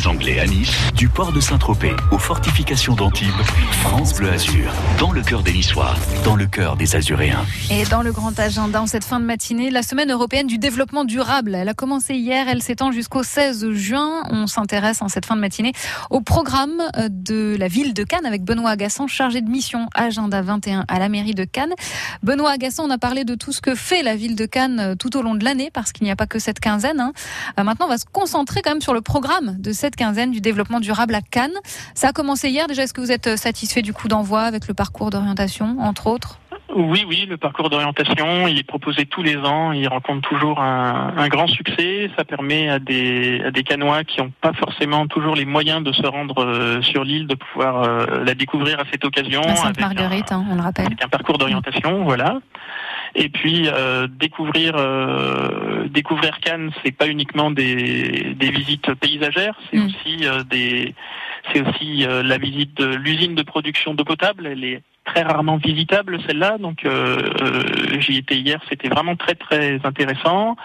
Anglais 0.07 0.39
à 0.39 0.45
Nice, 0.47 0.71
du 0.95 1.09
port 1.09 1.31
de 1.31 1.39
Saint-Tropez 1.39 1.93
aux 2.11 2.17
fortifications 2.17 2.95
d'Antibes, 2.95 3.29
France 3.83 4.13
Bleu 4.15 4.31
Azur, 4.31 4.71
dans 4.99 5.11
le 5.11 5.21
cœur 5.21 5.43
des 5.43 5.53
Niçois, 5.53 5.93
dans 6.23 6.35
le 6.35 6.45
cœur 6.47 6.75
des 6.75 6.95
Azuréens. 6.95 7.45
Et 7.69 7.83
dans 7.85 8.01
le 8.01 8.11
grand 8.11 8.37
agenda, 8.39 8.81
en 8.81 8.87
cette 8.87 9.03
fin 9.03 9.19
de 9.19 9.25
matinée, 9.25 9.69
la 9.69 9.83
semaine 9.83 10.11
européenne 10.11 10.47
du 10.47 10.57
développement 10.57 11.05
durable. 11.05 11.53
Elle 11.55 11.69
a 11.69 11.73
commencé 11.73 12.15
hier, 12.15 12.47
elle 12.49 12.61
s'étend 12.63 12.91
jusqu'au 12.91 13.23
16 13.23 13.71
juin. 13.71 14.23
On 14.29 14.47
s'intéresse 14.47 15.01
en 15.01 15.07
cette 15.07 15.25
fin 15.25 15.35
de 15.35 15.41
matinée 15.41 15.73
au 16.09 16.21
programme 16.21 16.81
euh, 16.97 17.07
de 17.09 17.55
la 17.59 17.67
ville 17.67 17.93
de 17.93 18.03
Cannes 18.03 18.25
avec 18.25 18.43
Benoît 18.43 18.71
Agassan, 18.71 19.07
chargé 19.07 19.41
de 19.41 19.49
mission 19.49 19.87
Agenda 19.93 20.41
21 20.41 20.85
à 20.87 20.99
la 20.99 21.09
mairie 21.09 21.35
de 21.35 21.43
Cannes. 21.45 21.73
Benoît 22.23 22.51
Agassan, 22.51 22.85
on 22.87 22.91
a 22.91 22.97
parlé 22.97 23.23
de 23.23 23.35
tout 23.35 23.51
ce 23.51 23.61
que 23.61 23.75
fait 23.75 24.03
la 24.03 24.15
ville 24.15 24.35
de 24.35 24.45
Cannes 24.45 24.79
euh, 24.79 24.95
tout 24.95 25.15
au 25.17 25.21
long 25.21 25.35
de 25.35 25.43
l'année, 25.43 25.69
parce 25.71 25.91
qu'il 25.91 26.05
n'y 26.05 26.11
a 26.11 26.15
pas 26.15 26.27
que 26.27 26.39
cette 26.39 26.59
quinzaine. 26.59 26.99
hein. 26.99 27.13
Euh, 27.59 27.63
Maintenant, 27.63 27.85
on 27.85 27.89
va 27.89 27.97
se 27.97 28.05
concentrer 28.11 28.61
quand 28.63 28.71
même 28.71 28.81
sur 28.81 28.93
le 28.93 29.01
programme 29.01 29.55
de 29.59 29.71
cette 29.71 29.90
quinzaine 29.95 30.31
du 30.31 30.41
développement 30.41 30.79
durable 30.79 31.15
à 31.15 31.21
Cannes. 31.21 31.51
Ça 31.95 32.09
a 32.09 32.11
commencé 32.13 32.49
hier. 32.49 32.67
Déjà, 32.67 32.83
est-ce 32.83 32.93
que 32.93 33.01
vous 33.01 33.11
êtes 33.11 33.27
euh, 33.27 33.37
satisfait 33.37 33.81
du 33.81 33.93
coup 33.93 34.07
d'envoi 34.07 34.41
avec 34.41 34.67
le 34.67 34.73
parcours 34.73 35.09
d'orientation, 35.09 35.77
entre 35.79 36.07
autres? 36.07 36.37
Oui, 36.73 37.03
oui, 37.05 37.25
le 37.29 37.35
parcours 37.35 37.69
d'orientation, 37.69 38.47
il 38.47 38.57
est 38.57 38.63
proposé 38.63 39.05
tous 39.05 39.21
les 39.21 39.35
ans, 39.35 39.73
il 39.73 39.85
rencontre 39.89 40.29
toujours 40.29 40.61
un, 40.61 41.13
un 41.17 41.27
grand 41.27 41.47
succès. 41.47 42.09
Ça 42.15 42.23
permet 42.23 42.69
à 42.69 42.79
des, 42.79 43.41
à 43.45 43.51
des 43.51 43.63
canois 43.63 44.05
qui 44.05 44.21
n'ont 44.21 44.31
pas 44.39 44.53
forcément 44.53 45.05
toujours 45.07 45.35
les 45.35 45.43
moyens 45.43 45.83
de 45.83 45.91
se 45.91 46.07
rendre 46.07 46.45
euh, 46.45 46.81
sur 46.81 47.03
l'île 47.03 47.27
de 47.27 47.35
pouvoir 47.35 47.83
euh, 47.83 48.23
la 48.23 48.35
découvrir 48.35 48.79
à 48.79 48.83
cette 48.89 49.03
occasion. 49.03 49.41
À 49.41 49.45
avec 49.47 49.57
un- 49.59 49.63
Sainte-Marguerite, 49.63 50.31
hein, 50.31 50.45
on 50.49 50.55
le 50.55 50.61
rappelle. 50.61 50.85
avec 50.85 51.03
un 51.03 51.09
parcours 51.09 51.37
d'orientation, 51.37 52.05
voilà. 52.05 52.39
Et 53.15 53.29
puis 53.29 53.67
euh, 53.67 54.07
découvrir 54.07 54.75
euh, 54.77 55.87
découvrir 55.89 56.39
Cannes, 56.39 56.71
c'est 56.83 56.95
pas 56.95 57.07
uniquement 57.07 57.51
des, 57.51 58.33
des 58.35 58.51
visites 58.51 58.93
paysagères, 58.95 59.55
c'est 59.69 59.77
Mm. 59.77 59.85
aussi 59.85 60.25
euh, 60.25 60.43
des 60.43 60.95
c'est 61.51 61.61
aussi 61.67 62.05
euh, 62.05 62.23
la 62.23 62.37
visite 62.37 62.75
de 62.77 62.85
l'usine 62.95 63.35
de 63.35 63.41
production 63.43 63.93
d'eau 63.93 64.05
potable. 64.05 64.47
Elle 64.47 64.63
est 64.63 64.81
très 65.03 65.23
rarement 65.23 65.57
visitable 65.57 66.19
celle-là, 66.27 66.57
donc 66.57 66.85
euh, 66.85 67.17
euh, 67.41 67.99
j'y 67.99 68.17
étais 68.17 68.35
hier, 68.35 68.61
c'était 68.69 68.89
vraiment 68.89 69.15
très 69.15 69.35
très 69.35 69.79
intéressant. 69.83 70.55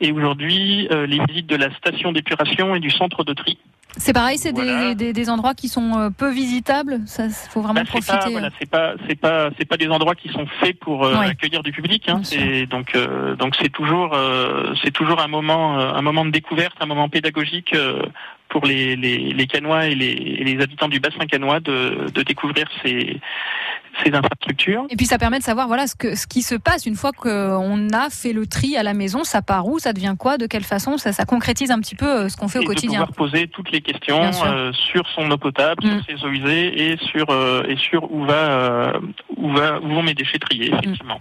Et 0.00 0.10
aujourd'hui, 0.12 0.88
euh, 0.90 1.06
les 1.06 1.20
visites 1.28 1.46
de 1.46 1.56
la 1.56 1.72
station 1.76 2.12
d'épuration 2.12 2.74
et 2.74 2.80
du 2.80 2.90
centre 2.90 3.22
de 3.24 3.32
tri. 3.32 3.58
C'est 3.96 4.12
pareil, 4.12 4.38
c'est 4.38 4.52
Voilà. 4.52 4.88
des, 4.88 4.94
des, 4.96 5.12
des 5.12 5.30
endroits 5.30 5.54
qui 5.54 5.68
sont 5.68 5.98
euh, 5.98 6.10
peu 6.10 6.30
visitables. 6.30 6.98
Ça, 7.06 7.28
faut 7.30 7.60
vraiment 7.60 7.80
Bah, 7.80 7.86
profiter. 7.86 8.16
pas, 8.18 8.28
voilà, 8.30 8.50
c'est 8.58 8.68
pas, 8.68 8.94
c'est 9.08 9.14
pas, 9.18 9.50
c'est 9.58 9.64
pas 9.66 9.76
des 9.76 9.88
endroits 9.88 10.14
qui 10.16 10.28
sont 10.30 10.46
faits 10.60 10.78
pour 10.80 11.04
euh, 11.04 11.16
Ouais. 11.18 11.26
accueillir 11.26 11.62
du 11.62 11.70
public. 11.72 12.08
Hein. 12.08 12.20
C'est 12.24 12.66
donc, 12.66 12.94
euh, 12.96 13.36
donc 13.36 13.54
c'est 13.60 13.68
toujours, 13.70 14.14
euh, 14.14 14.74
c'est 14.82 14.90
toujours 14.90 15.20
un 15.20 15.28
moment, 15.28 15.78
euh, 15.78 15.92
un 15.92 16.02
moment 16.02 16.24
de 16.24 16.30
découverte, 16.30 16.74
un 16.80 16.86
moment 16.86 17.08
pédagogique 17.08 17.72
euh, 17.74 18.02
pour 18.54 18.64
les, 18.64 18.94
les, 18.94 19.18
les 19.32 19.46
canois 19.48 19.86
et 19.86 19.96
les, 19.96 20.12
et 20.40 20.44
les 20.44 20.62
habitants 20.62 20.86
du 20.86 21.00
bassin 21.00 21.26
canois 21.26 21.58
de, 21.58 22.06
de 22.14 22.22
découvrir 22.22 22.66
ces, 22.80 23.20
ces 24.04 24.14
infrastructures. 24.14 24.86
Et 24.90 24.96
puis 24.96 25.06
ça 25.06 25.18
permet 25.18 25.40
de 25.40 25.42
savoir 25.42 25.66
voilà 25.66 25.88
ce 25.88 25.96
que 25.96 26.14
ce 26.14 26.28
qui 26.28 26.42
se 26.42 26.54
passe 26.54 26.86
une 26.86 26.94
fois 26.94 27.10
qu'on 27.10 27.88
a 27.90 28.10
fait 28.10 28.32
le 28.32 28.46
tri 28.46 28.76
à 28.76 28.84
la 28.84 28.94
maison. 28.94 29.24
Ça 29.24 29.42
part 29.42 29.66
où? 29.66 29.80
Ça 29.80 29.92
devient 29.92 30.14
quoi? 30.16 30.38
De 30.38 30.46
quelle 30.46 30.62
façon? 30.62 30.98
Ça, 30.98 31.12
ça 31.12 31.24
concrétise 31.24 31.72
un 31.72 31.80
petit 31.80 31.96
peu 31.96 32.06
euh, 32.08 32.28
ce 32.28 32.36
qu'on 32.36 32.46
fait 32.46 32.60
au 32.60 32.64
quotidien. 32.64 33.00
de 33.00 33.06
pouvoir 33.06 33.30
poser 33.30 33.48
toutes 33.48 33.72
les 33.72 33.80
questions. 33.80 34.22
Mm. 34.22 34.46
euh, 34.46 34.72
sur 34.72 35.04
son 35.16 35.28
eau 35.32 35.36
potable, 35.36 35.82
sur 35.82 36.04
ses 36.06 36.24
eaux 36.24 36.30
usées 36.30 36.66
et 36.92 36.96
sur 37.10 37.26
euh, 37.30 37.64
et 37.68 37.76
sur 37.76 38.00
où 38.12 38.24
va 38.24 38.34
euh, 38.34 39.00
où 39.36 39.50
va 39.52 39.80
où 39.80 39.88
vont 39.88 40.04
mes 40.04 40.14
déchets 40.14 40.38
triés 40.38 40.70
effectivement. 40.72 41.20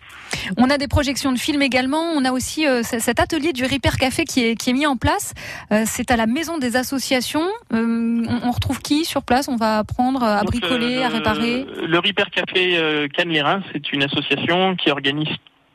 On 0.57 0.69
a 0.69 0.77
des 0.77 0.87
projections 0.87 1.31
de 1.31 1.39
films 1.39 1.63
également. 1.63 2.03
On 2.15 2.23
a 2.25 2.31
aussi 2.31 2.65
cet 2.83 3.19
atelier 3.19 3.53
du 3.53 3.63
Repair 3.63 3.97
Café 3.97 4.25
qui 4.25 4.43
est, 4.45 4.55
qui 4.55 4.69
est 4.69 4.73
mis 4.73 4.85
en 4.85 4.97
place. 4.97 5.33
C'est 5.85 6.11
à 6.11 6.17
la 6.17 6.27
maison 6.27 6.57
des 6.57 6.75
associations. 6.75 7.22
Euh, 7.36 8.25
on, 8.27 8.47
on 8.47 8.51
retrouve 8.51 8.79
qui 8.81 9.05
sur 9.05 9.23
place? 9.23 9.47
On 9.47 9.55
va 9.55 9.79
apprendre 9.79 10.23
à 10.23 10.41
Donc, 10.41 10.51
bricoler, 10.51 10.97
euh, 10.97 11.05
à 11.05 11.09
réparer? 11.09 11.65
Le 11.86 11.97
Repair 11.97 12.29
Café 12.29 12.77
euh, 12.77 13.07
Cannes-les-Reins, 13.07 13.63
c'est 13.71 13.91
une 13.93 14.03
association 14.03 14.75
qui 14.75 14.91
organise 14.91 15.29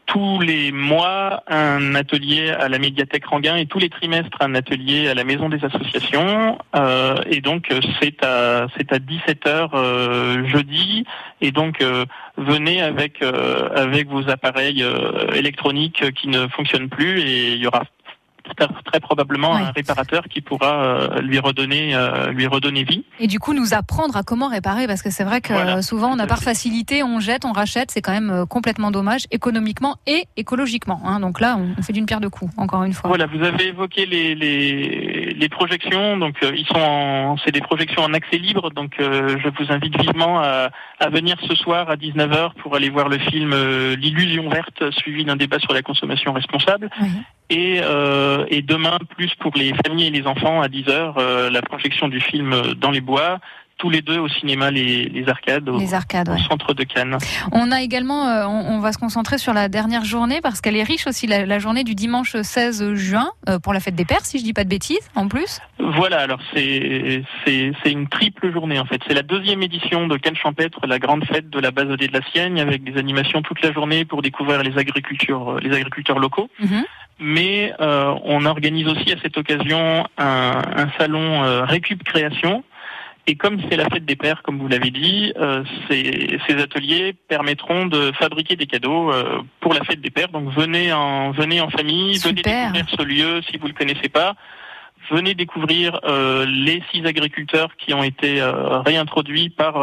tous 0.07 0.41
les 0.41 0.73
mois 0.73 1.43
un 1.49 1.95
atelier 1.95 2.49
à 2.49 2.71
la 2.71 2.79
médiathèque 2.79 3.27
Ranguin 3.27 3.57
et 3.57 3.67
tous 3.67 3.79
les 3.79 3.91
trimestres 3.91 4.39
un 4.41 4.55
atelier 4.55 5.07
à 5.07 5.15
la 5.15 5.23
maison 5.23 5.51
des 5.51 5.63
associations. 5.63 6.59
Euh, 6.75 7.17
et 7.27 7.43
donc 7.43 7.71
euh, 7.71 7.81
c'est 8.01 8.25
à 8.25 8.69
c'est 8.77 8.91
à 8.91 8.99
17h 8.99 9.69
euh, 9.75 10.47
jeudi. 10.49 11.05
Et 11.43 11.53
donc 11.53 11.83
euh, 11.83 12.07
venez 12.39 12.81
avec 12.81 13.23
euh, 13.23 13.69
avec 13.77 14.09
vos 14.09 14.31
appareils 14.31 14.83
euh, 14.83 15.31
électroniques 15.35 16.03
qui 16.15 16.29
ne 16.29 16.49
fonctionnent 16.49 16.89
plus 16.89 17.21
et 17.21 17.53
il 17.53 17.59
y 17.59 17.67
aura 17.67 17.85
très, 18.85 19.01
probablement 19.01 19.55
un 19.55 19.71
réparateur 19.71 20.25
qui 20.25 20.41
pourra 20.41 20.85
euh, 20.85 21.21
lui 21.21 21.39
redonner 21.39 21.95
euh, 21.95 22.33
lui 22.33 22.47
redonner 22.47 22.85
vie. 22.85 23.05
Et 23.21 23.27
du 23.27 23.39
coup, 23.39 23.55
nous 23.55 23.75
apprendre 23.75 24.17
à 24.17 24.23
comment 24.23 24.49
réparer, 24.49 24.87
parce 24.87 25.03
que 25.03 25.11
c'est 25.11 25.25
vrai 25.25 25.41
que 25.41 25.53
Voilà. 25.53 25.83
souvent, 25.83 26.11
on 26.13 26.19
a 26.19 26.27
par 26.27 26.43
facilité, 26.43 27.03
on 27.03 27.21
jette, 27.21 27.45
on 27.45 27.53
rachète, 27.53 27.91
c'est 27.91 28.03
quand 28.03 28.13
même 28.13 28.31
euh, 28.31 28.47
complètement 28.47 28.91
dommage, 28.91 29.27
économiquement 29.31 29.97
et 30.07 30.25
écologiquement. 30.37 31.01
hein. 31.05 31.21
Donc 31.21 31.41
là, 31.41 31.57
on 31.59 31.69
on 31.79 31.83
fait 31.83 31.93
d'une 31.93 32.07
pierre 32.07 32.21
deux 32.21 32.31
coups, 32.31 32.53
encore 32.57 32.83
une 32.85 32.93
fois. 32.93 33.09
Voilà, 33.09 33.27
vous 33.27 33.43
avez 33.43 33.69
évoqué 33.69 34.05
les, 34.07 34.35
les, 34.35 35.18
les 35.39 35.49
projections, 35.49 36.17
donc 36.17 36.37
euh, 36.43 36.53
ils 36.55 36.67
sont 36.67 36.81
en, 36.81 37.37
c'est 37.39 37.53
des 37.53 37.61
projections 37.61 38.03
en 38.03 38.13
accès 38.13 38.39
libre, 38.39 38.71
donc 38.71 38.99
euh, 38.99 39.39
je 39.39 39.49
vous 39.49 39.73
invite 39.73 39.97
vivement 39.99 40.41
à, 40.41 40.71
à 40.99 41.09
venir 41.11 41.37
ce 41.49 41.55
soir 41.55 41.89
à 41.89 41.97
19h 41.97 42.55
pour 42.55 42.75
aller 42.75 42.91
voir 42.91 43.09
le 43.09 43.19
film 43.19 43.53
euh, 43.53 43.97
L'illusion 43.97 44.49
verte, 44.49 44.91
suivi 44.91 45.25
d'un 45.25 45.37
débat 45.37 45.59
sur 45.61 45.73
la 45.73 45.83
consommation 45.83 46.33
responsable. 46.33 46.91
Et, 47.51 47.81
euh, 47.83 48.45
et 48.49 48.63
demain, 48.63 48.99
plus 49.17 49.35
pour 49.37 49.53
les 49.55 49.73
familles 49.87 50.09
et 50.09 50.11
les 50.11 50.27
enfants, 50.27 50.61
à 50.61 50.69
10h, 50.69 51.15
euh, 51.17 51.51
la 51.51 51.63
projection 51.63 52.09
du 52.09 52.21
film 52.21 52.75
Dans 52.77 52.91
les 52.91 53.01
bois, 53.01 53.39
tous 53.79 53.91
les 53.91 54.03
deux 54.03 54.19
au 54.19 54.29
cinéma 54.29 54.71
Les, 54.71 55.05
les 55.09 55.29
Arcades, 55.29 55.69
au, 55.69 55.79
Les 55.79 55.95
Arcades, 55.95 56.29
au 56.29 56.33
ouais. 56.33 56.43
centre 56.49 56.75
de 56.75 56.85
Cannes. 56.85 57.17
On 57.53 57.71
a 57.71 57.81
également, 57.83 58.27
euh, 58.27 58.47
on, 58.47 58.77
on 58.77 58.81
va 58.81 58.93
se 58.93 58.99
concentrer 58.99 59.39
sur 59.39 59.55
la 59.55 59.69
dernière 59.69 60.05
journée 60.05 60.41
parce 60.43 60.61
qu'elle 60.61 60.77
est 60.77 60.83
riche 60.83 61.07
aussi, 61.07 61.27
la, 61.27 61.47
la 61.47 61.59
journée 61.59 61.85
du 61.85 61.95
dimanche 61.95 62.37
16 62.37 62.95
juin 62.95 63.31
euh, 63.49 63.59
pour 63.59 63.73
la 63.73 63.81
fête 63.81 63.95
des 63.95 64.05
pères, 64.05 64.25
si 64.25 64.39
je 64.39 64.45
dis 64.45 64.53
pas 64.53 64.65
de 64.65 64.69
bêtises, 64.69 65.09
en 65.15 65.29
plus. 65.29 65.61
Voilà, 65.79 66.19
alors 66.19 66.41
c'est 66.53 67.23
c'est 67.45 67.73
c'est 67.83 67.93
une 67.93 68.09
triple 68.09 68.53
journée 68.53 68.79
en 68.79 68.85
fait. 68.85 69.01
C'est 69.07 69.15
la 69.15 69.23
deuxième 69.23 69.63
édition 69.63 70.07
de 70.07 70.17
Cannes 70.17 70.37
Champêtre, 70.37 70.81
la 70.87 70.99
grande 70.99 71.25
fête 71.25 71.49
de 71.49 71.61
la 71.61 71.71
base 71.71 71.89
de 71.89 72.09
la 72.13 72.21
Sienne, 72.33 72.59
avec 72.59 72.83
des 72.85 72.99
animations 72.99 73.43
toute 73.43 73.63
la 73.63 73.73
journée 73.73 74.05
pour 74.05 74.23
découvrir 74.23 74.63
les 74.63 74.77
agricultures 74.77 75.59
les 75.61 75.75
agriculteurs 75.75 76.19
locaux. 76.19 76.51
Mais 77.21 77.73
euh, 77.81 78.15
on 78.25 78.45
organise 78.45 78.87
aussi 78.87 79.13
à 79.13 79.17
cette 79.21 79.37
occasion 79.37 80.07
un, 80.19 80.63
un 80.77 80.89
salon 80.99 81.43
euh, 81.43 81.65
Récup 81.65 82.05
Création. 82.05 82.63
Et 83.29 83.37
comme 83.37 83.59
c'est 83.69 83.77
la 83.77 83.89
fête 83.91 84.05
des 84.05 84.17
pères, 84.17 84.43
comme 84.43 84.59
vous 84.59 84.69
l'avez 84.69 84.91
dit, 84.91 85.33
euh, 85.37 85.63
ces, 85.89 86.41
ces 86.47 86.61
ateliers 86.61 87.15
permettront 87.29 87.87
de 87.87 88.11
fabriquer 88.13 88.57
des 88.57 88.67
cadeaux 88.67 89.13
euh, 89.13 89.43
pour 89.61 89.75
la 89.75 89.85
fête 89.85 90.01
des 90.01 90.11
pères. 90.11 90.29
Donc 90.29 90.51
venez 90.53 90.93
en 90.93 91.31
venez 91.31 91.61
en 91.61 91.69
famille, 91.69 92.19
venez 92.19 92.43
découvrir 92.43 92.87
ce 92.89 93.03
lieu 93.03 93.43
si 93.43 93.59
vous 93.59 93.69
le 93.69 93.75
connaissez 93.75 94.09
pas. 94.09 94.35
Venez 95.11 95.35
découvrir 95.35 96.01
euh, 96.05 96.45
les 96.49 96.83
six 96.91 97.05
agriculteurs 97.07 97.77
qui 97.77 97.95
ont 97.95 98.03
été 98.03 98.43
réintroduits 98.85 99.51
par 99.51 99.77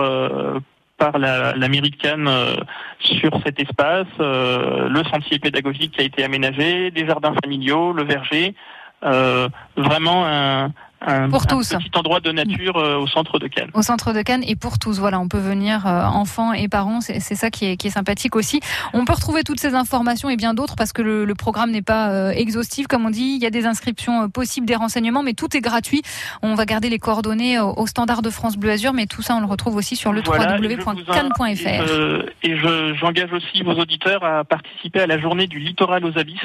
par 0.98 1.18
la, 1.18 1.54
la 1.56 1.68
mairie 1.68 1.92
de 1.92 1.96
Cannes 1.96 2.28
euh, 2.28 2.56
sur 3.00 3.32
cet 3.46 3.60
espace, 3.60 4.08
euh, 4.20 4.88
le 4.88 5.04
sentier 5.06 5.40
pédagogique 5.40 5.92
qui 5.92 6.02
a 6.02 6.06
été 6.06 6.24
aménagé, 6.24 6.92
des 6.92 7.06
jardins 7.06 7.34
familiaux, 7.44 7.92
le 7.94 8.04
verger, 8.04 8.56
euh, 9.04 9.50
vraiment 9.76 10.26
un, 10.26 10.72
un, 11.06 11.30
Pour 11.30 11.44
un 11.44 11.46
tous. 11.46 11.70
petit 11.70 11.92
endroit 11.96 12.20
de 12.20 12.32
nature 12.32 12.78
euh, 12.78 12.98
au 12.98 13.08
centre 13.08 13.40
de 13.40 13.48
Cannes. 13.48 13.70
Au 13.74 13.82
centre 13.82 14.14
de 14.14 14.22
Cannes 14.22 14.44
et 14.48 14.56
pour 14.56 14.80
tous, 14.80 15.00
voilà, 15.00 15.20
on 15.20 15.28
peut 15.28 15.38
venir 15.40 15.86
euh, 15.88 16.04
enfants 16.04 16.54
et 16.54 16.68
parents, 16.68 17.02
c'est 17.02 17.20
ça 17.20 17.50
qui 17.50 17.66
est, 17.66 17.78
qui 17.78 17.88
est 17.88 17.92
sympathique 17.92 18.36
aussi. 18.36 18.60
On 18.94 19.06
peut 19.06 19.14
retrouver 19.14 19.44
toutes 19.44 19.60
ces 19.60 19.76
informations 19.76 20.30
et 20.30 20.36
bien 20.38 20.54
d'autres 20.54 20.76
parce 20.76 20.94
que 20.94 21.02
le, 21.02 21.26
le 21.26 21.36
programme 21.36 21.72
n'est 21.72 21.82
pas 21.82 22.10
euh, 22.10 22.30
exhaustif, 22.32 22.88
comme 22.88 23.06
on 23.06 23.10
dit. 23.10 23.36
Il 23.38 23.42
y 23.44 23.46
a 23.46 23.50
des 23.52 23.66
inscriptions 23.66 24.24
euh, 24.24 24.28
possibles, 24.28 24.66
des 24.68 24.76
renseignements, 24.76 25.24
mais 25.24 25.34
tout 25.34 25.56
est 25.56 25.62
gratuit. 25.62 26.02
On 26.42 26.56
va 26.56 26.66
garder 26.66 26.90
les 26.90 27.00
coordonnées 27.00 27.60
au, 27.60 27.74
au 27.78 27.88
standard 27.88 28.22
de 28.22 28.30
France 28.30 28.58
Bleu 28.58 28.72
Azur, 28.72 28.94
mais 28.94 29.06
tout 29.06 29.22
ça 29.22 29.36
on 29.36 29.40
le 29.40 29.46
retrouve 29.48 29.76
aussi 29.76 29.96
sur 29.96 30.12
le 30.14 30.22
Voilà, 30.26 30.58
www.cannes.fr. 30.58 31.68
Et, 31.68 31.80
euh, 31.90 32.24
et 32.44 32.58
je- 32.58 32.94
j'engage 33.00 33.32
aussi 33.34 33.64
vos 33.64 33.74
auditeurs 33.74 34.24
à 34.24 34.44
participer 34.44 35.02
à 35.02 35.08
la 35.08 35.20
journée 35.20 35.48
du 35.48 35.60
littoral 35.60 36.04
aux 36.06 36.18
abysses 36.18 36.40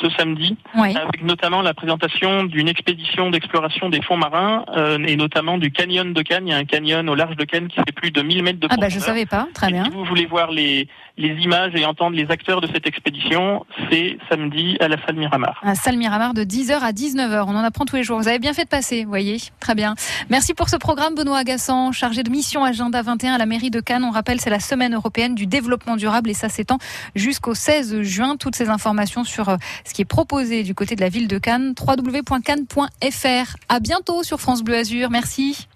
ce 0.00 0.08
samedi, 0.10 0.56
Oui. 0.76 0.96
avec 0.96 1.22
notamment 1.24 1.62
la 1.62 1.74
présentation 1.74 2.44
d'une 2.44 2.68
expédition 2.68 3.30
d'exploration 3.30 3.88
des 3.88 4.02
fonds 4.02 4.16
marins 4.16 4.64
euh, 4.76 4.98
et 5.06 5.16
notamment 5.16 5.58
du 5.58 5.70
canyon 5.70 6.12
de 6.12 6.22
Cannes. 6.22 6.46
Il 6.46 6.50
y 6.50 6.54
a 6.54 6.58
un 6.58 6.64
canyon 6.64 7.08
au 7.08 7.14
large 7.14 7.36
de 7.36 7.44
Cannes 7.44 7.68
qui 7.68 7.76
fait 7.76 7.92
plus 7.94 8.10
de 8.10 8.22
1000 8.22 8.42
mètres 8.42 8.60
de 8.60 8.68
Ah 8.70 8.76
bah 8.76 8.88
je 8.88 8.98
profondeur. 8.98 9.06
savais 9.06 9.26
pas, 9.26 9.48
très 9.54 9.70
bien. 9.72 9.84
Si 9.84 9.90
vous 9.90 10.04
voulez 10.04 10.26
voir 10.26 10.50
les, 10.50 10.88
les 11.16 11.34
images 11.42 11.72
et 11.74 11.84
entendre 11.84 12.16
les 12.16 12.30
acteurs 12.30 12.60
de 12.60 12.66
cette 12.68 12.86
expédition, 12.86 13.66
c'est 13.90 14.18
samedi 14.30 14.76
à 14.80 14.88
la 14.88 14.96
salle 15.04 15.16
Miramar. 15.16 15.60
À 15.62 15.74
Salle 15.74 15.96
Miramar 15.96 16.34
de 16.34 16.42
10h 16.44 16.78
à 16.80 16.92
19h. 16.92 17.44
On 17.48 17.56
en 17.56 17.64
apprend 17.64 17.84
tous 17.84 17.96
les 17.96 18.02
jours. 18.04 18.18
Vous 18.18 18.28
avez 18.28 18.38
bien 18.38 18.52
fait 18.52 18.64
de 18.64 18.68
passer, 18.68 19.02
vous 19.04 19.08
voyez. 19.10 19.38
Très 19.60 19.74
bien. 19.74 19.94
Merci 20.30 20.54
pour 20.54 20.68
ce 20.68 20.76
programme, 20.76 21.14
Benoît 21.14 21.38
Agassan, 21.38 21.92
chargé 21.92 22.22
de 22.22 22.30
mission 22.30 22.64
Agenda 22.64 23.02
21 23.02 23.34
à 23.34 23.38
la 23.38 23.46
mairie 23.46 23.70
de 23.70 23.80
Cannes. 23.80 24.04
On 24.04 24.10
rappelle, 24.10 24.40
c'est 24.40 24.50
la 24.50 24.60
semaine 24.60 24.94
européenne 24.94 25.34
du 25.34 25.46
développement 25.46 25.96
durable 25.96 26.30
et 26.30 26.34
ça 26.34 26.48
s'étend 26.48 26.78
jusqu'au 27.14 27.54
16 27.54 28.02
juin. 28.02 28.36
Toutes 28.36 28.54
ces 28.56 28.68
informations 28.68 29.24
sur 29.24 29.48
euh, 29.48 29.56
ce 29.88 29.94
qui 29.94 30.02
est 30.02 30.04
proposé 30.04 30.62
du 30.62 30.74
côté 30.74 30.94
de 30.96 31.00
la 31.00 31.08
ville 31.08 31.28
de 31.28 31.38
Cannes, 31.38 31.74
www.cannes.fr. 31.80 33.56
À 33.68 33.80
bientôt 33.80 34.22
sur 34.22 34.40
France 34.40 34.62
Bleu 34.62 34.76
Azur. 34.76 35.10
Merci. 35.10 35.66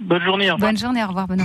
Bonne 0.00 0.22
journée. 0.22 0.50
au 0.50 0.54
revoir. 0.54 0.70
Bonne 0.70 0.78
journée. 0.78 1.02
Au 1.02 1.08
revoir, 1.08 1.26
Benoît. 1.26 1.36